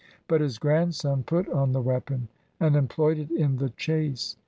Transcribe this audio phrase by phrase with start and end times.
[0.27, 2.27] But his grand son put on the weapon,
[2.59, 4.35] and employed it in the chase.